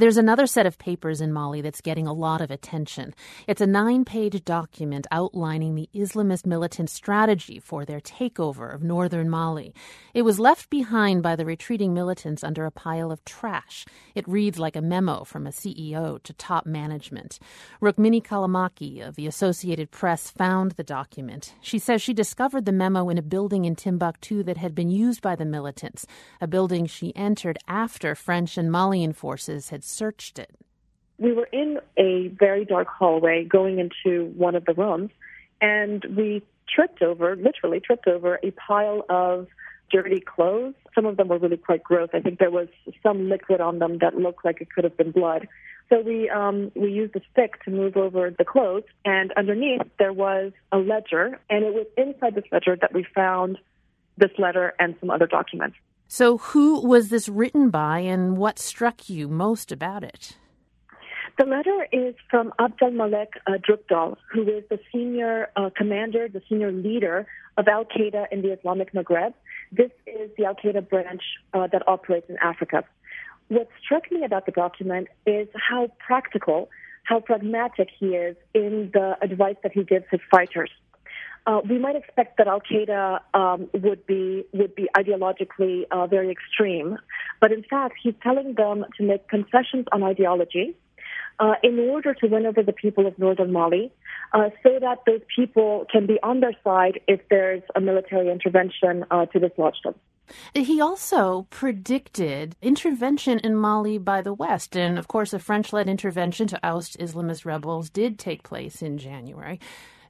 [0.00, 3.12] There's another set of papers in Mali that's getting a lot of attention.
[3.46, 9.28] It's a nine page document outlining the Islamist militant strategy for their takeover of northern
[9.28, 9.74] Mali.
[10.14, 13.84] It was left behind by the retreating militants under a pile of trash.
[14.14, 17.38] It reads like a memo from a CEO to top management.
[17.82, 21.54] Rukmini Callimachi of the Associated Press found the document.
[21.60, 25.20] She says she discovered the memo in a building in Timbuktu that had been used
[25.20, 26.06] by the militants,
[26.40, 30.50] a building she entered after French and Malian forces had searched it?
[31.18, 35.10] We were in a very dark hallway going into one of the rooms,
[35.60, 39.48] and we tripped over, literally tripped over, a pile of
[39.90, 40.74] dirty clothes.
[40.94, 42.08] Some of them were really quite gross.
[42.14, 42.68] I think there was
[43.02, 45.48] some liquid on them that looked like it could have been blood.
[45.90, 50.12] So we um, we used a stick to move over the clothes, and underneath there
[50.12, 53.58] was a ledger, and it was inside this ledger that we found
[54.16, 55.76] this letter and some other documents.
[56.12, 60.36] So, who was this written by, and what struck you most about it?
[61.38, 66.42] The letter is from Abdel Malek uh, Droukdel, who is the senior uh, commander, the
[66.48, 69.34] senior leader of Al Qaeda in the Islamic Maghreb.
[69.70, 71.22] This is the Al Qaeda branch
[71.54, 72.82] uh, that operates in Africa.
[73.46, 76.70] What struck me about the document is how practical,
[77.04, 80.70] how pragmatic he is in the advice that he gives his fighters.
[81.46, 86.30] Uh, we might expect that Al Qaeda um, would be would be ideologically uh, very
[86.30, 86.98] extreme,
[87.40, 90.76] but in fact, he's telling them to make concessions on ideology
[91.38, 93.90] uh, in order to win over the people of northern Mali,
[94.32, 99.04] uh, so that those people can be on their side if there's a military intervention
[99.10, 99.94] uh, to dislodge them.
[100.54, 104.76] He also predicted intervention in Mali by the West.
[104.76, 108.98] And of course, a French led intervention to oust Islamist rebels did take place in
[108.98, 109.58] January.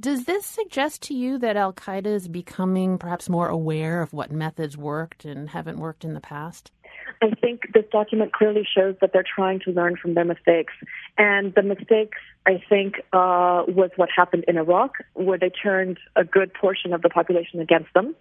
[0.00, 4.32] Does this suggest to you that Al Qaeda is becoming perhaps more aware of what
[4.32, 6.72] methods worked and haven't worked in the past?
[7.22, 10.72] I think this document clearly shows that they're trying to learn from their mistakes.
[11.16, 16.24] And the mistakes, I think, uh, was what happened in Iraq, where they turned a
[16.24, 18.16] good portion of the population against them.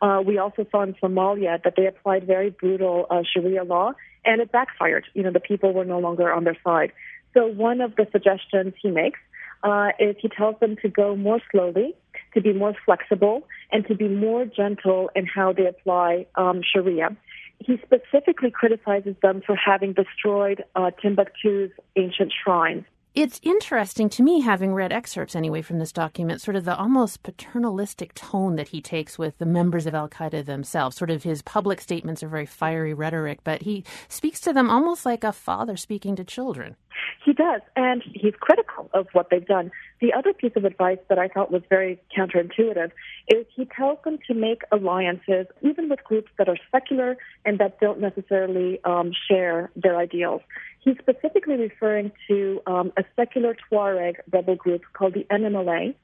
[0.00, 3.92] Uh, we also saw in Somalia that they applied very brutal uh, Sharia law,
[4.24, 5.04] and it backfired.
[5.14, 6.92] You know, the people were no longer on their side.
[7.34, 9.20] So one of the suggestions he makes
[9.62, 11.94] uh, he tells them to go more slowly,
[12.34, 17.16] to be more flexible, and to be more gentle in how they apply um, Sharia.
[17.60, 22.84] He specifically criticizes them for having destroyed uh, Timbuktu's ancient shrines.
[23.14, 27.24] It's interesting to me, having read excerpts anyway from this document, sort of the almost
[27.24, 30.96] paternalistic tone that he takes with the members of Al Qaeda themselves.
[30.96, 35.04] Sort of his public statements are very fiery rhetoric, but he speaks to them almost
[35.04, 36.76] like a father speaking to children.
[37.24, 39.70] He does, and he's critical of what they've done.
[40.00, 42.90] The other piece of advice that I thought was very counterintuitive
[43.28, 47.80] is he tells them to make alliances, even with groups that are secular and that
[47.80, 50.42] don't necessarily um, share their ideals.
[50.80, 55.94] He's specifically referring to um, a secular Tuareg rebel group called the NMLA.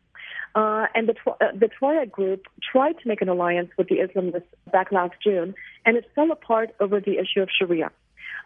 [0.55, 4.43] Uh, and the, uh, the Tuareg group tried to make an alliance with the Islamists
[4.71, 5.55] back last June,
[5.85, 7.91] and it fell apart over the issue of Sharia.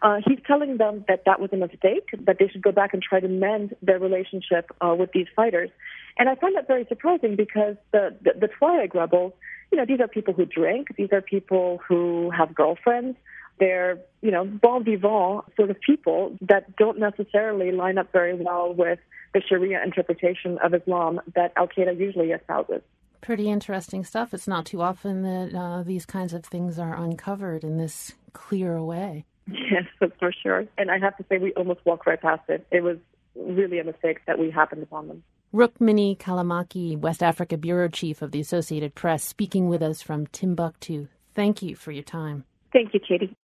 [0.01, 3.03] Uh, he's telling them that that was a mistake, that they should go back and
[3.03, 5.71] try to mend their relationship uh, with these fighters.
[6.19, 9.33] And I find that very surprising because the, the, the Tuareg rebels,
[9.71, 13.17] you know, these are people who drink, these are people who have girlfriends,
[13.59, 18.73] they're, you know, bon vivant sort of people that don't necessarily line up very well
[18.73, 18.99] with
[19.35, 22.83] the Sharia interpretation of Islam that Al Qaeda usually espouses.
[23.21, 24.33] Pretty interesting stuff.
[24.33, 28.81] It's not too often that uh, these kinds of things are uncovered in this clear
[28.83, 29.25] way.
[29.51, 29.85] Yes,
[30.19, 30.67] for sure.
[30.77, 32.67] And I have to say, we almost walked right past it.
[32.71, 32.99] It was
[33.35, 35.23] really a mistake that we happened upon them.
[35.55, 41.09] Rukmini Callimachi, West Africa Bureau Chief of the Associated Press, speaking with us from Timbuktu.
[41.35, 42.45] Thank you for your time.
[42.73, 43.35] Thank you, Katie.